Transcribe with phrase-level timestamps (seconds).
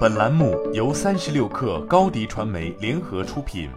[0.00, 3.70] 本栏目由三十六氪高低传媒联合出品。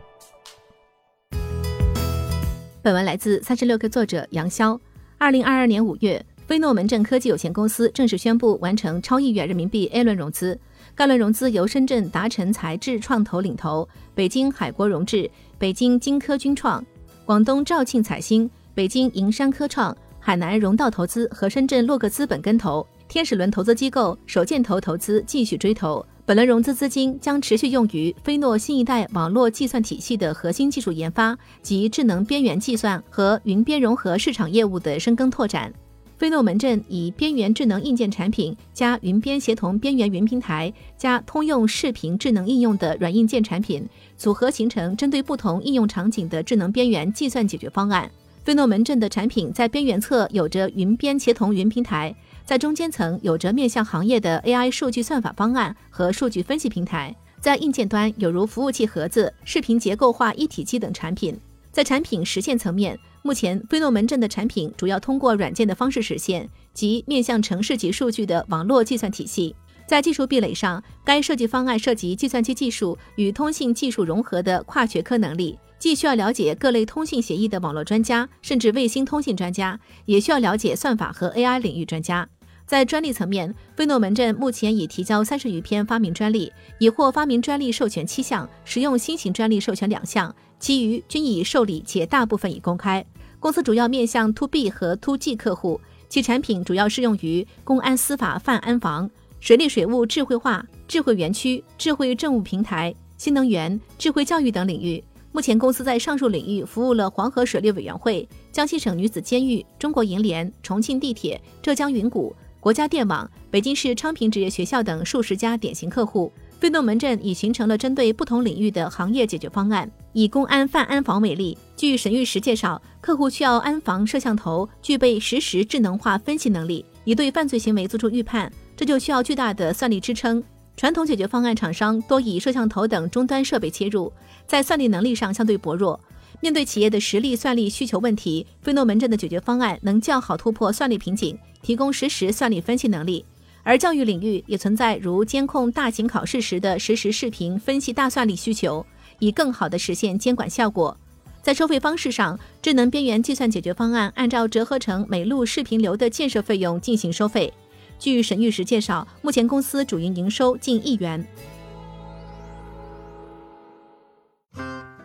[2.81, 4.77] 本文来自三十六氪作者杨潇。
[5.17, 10.59] 二零二二年五月，飞诺门镇科技有限公司正式宣布完成超亿元人民币 A 轮融资。
[10.93, 16.85] 该轮融资由深圳达晨材智创投领投，北京海国融智、北京金科君创、
[17.23, 22.85] 广东肇庆彩星、北京银山科创、海南融道投资和深圳洛克资本跟投。
[23.13, 35.71] 天使轮投资机构首箭头投资继续追投，本轮融资资金将持续用于飞诺新一代网络计算体系的核心技术研发及智能边缘计算和云边融合市场业务的深耕拓展。
[36.17, 48.09] 飞诺门阵以边缘智能硬件产品加云边协同边缘云平台加通用视频智能应用的软硬件产品组合，形成针对不同应用场景的智能边缘计算解决方案。
[48.43, 52.13] 飞诺门阵的产品在边缘侧有着云边协同云平台。
[52.45, 61.39] 在中间层有着面向行业的 AI 数据算法方案和数据分析平台，在硬件端有如服务器盒子、视频结构化一体机等产品。
[61.71, 69.55] 在产品实现层面，目前飞诺门镇的产品主要通过软件的方式实现，即面向城市级数据的网络计算体系。
[69.87, 75.57] 在技术壁垒上，该设计方案涉及计算机技术与通信技术融合的跨学科能力。
[75.83, 82.25] 既需要了解各类通信协议的网络专家，甚至卫星通信专家，也需要了解算法和 AI 领域专家。
[82.65, 93.05] 在专利层面，飞诺门镇目前已提交三十余篇发明专利，已获发明专利授权七项，实用新型专利授权两项，其余均已受理且大部分已公开。
[93.41, 99.11] 公司主要面向 To B 和 To G 客户，其产品主要适用于公安、司法、犯安防、
[99.41, 105.03] 水利水务智慧化、智慧园区、智慧政务平台、新能源、智慧教育等领域。
[105.35, 116.31] 目前，公司在上述领域服务了黄河水利委员会、江西省女子监狱、中国银联、重庆地铁、浙江云谷、国家电网、北京市昌平职业学校等数十家典型客户。
[116.59, 119.89] 飞诺门镇已形成了针对不同领域的行业解决方案。
[120.13, 130.41] 以公安犯安防为例，据沈玉石介绍，客户需要安防摄像头具备实时智能化分析能力，以对犯罪行为做出预判，这就需要巨大的算力支撑。
[130.75, 134.11] 传统解决方案厂商多以摄像头等终端设备切入，
[134.45, 135.99] 在算力能力上相对薄弱。
[136.41, 143.23] 面对企业的实力算力需求问题，飞诺门镇的解决方案能较好突破算力瓶颈，提供实时算力分析能力。
[143.61, 148.85] 而教育领域也存在如监控大型考试时的实时视频分析大算力需求，
[149.19, 150.97] 以更好地实现监管效果。
[151.41, 157.53] 在收费方式上，智能边缘计算解决方案按照折合成每路视频流的建设费用进行收费。
[158.03, 161.25] 据沈玉石介绍，目前公司主营营收近亿元。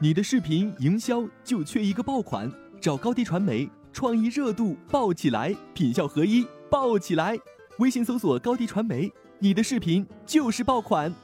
[0.00, 7.38] 你的视频营销就缺一个爆款，找高低传媒，创意热度爆起来，品效合一爆起来。
[7.78, 9.08] 微信搜索高低传媒，
[9.38, 11.14] 你的视频就是爆款。